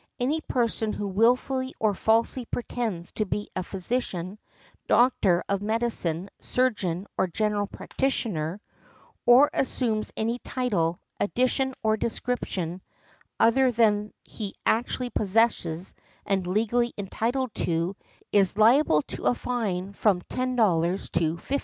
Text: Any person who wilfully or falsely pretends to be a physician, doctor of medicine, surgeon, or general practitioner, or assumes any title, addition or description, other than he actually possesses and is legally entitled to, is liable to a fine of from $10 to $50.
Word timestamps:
Any 0.19 0.41
person 0.41 0.93
who 0.93 1.07
wilfully 1.07 1.75
or 1.79 1.93
falsely 1.93 2.45
pretends 2.45 3.11
to 3.11 3.25
be 3.27 3.51
a 3.55 3.61
physician, 3.61 4.39
doctor 4.87 5.43
of 5.47 5.61
medicine, 5.61 6.31
surgeon, 6.39 7.05
or 7.19 7.27
general 7.27 7.67
practitioner, 7.67 8.61
or 9.27 9.51
assumes 9.53 10.11
any 10.17 10.39
title, 10.39 10.97
addition 11.19 11.75
or 11.83 11.97
description, 11.97 12.81
other 13.39 13.71
than 13.71 14.11
he 14.23 14.55
actually 14.65 15.11
possesses 15.11 15.93
and 16.25 16.47
is 16.47 16.47
legally 16.47 16.95
entitled 16.97 17.53
to, 17.53 17.95
is 18.31 18.57
liable 18.57 19.03
to 19.03 19.25
a 19.25 19.35
fine 19.35 19.89
of 19.89 19.95
from 19.97 20.21
$10 20.23 21.11
to 21.11 21.35
$50. 21.35 21.59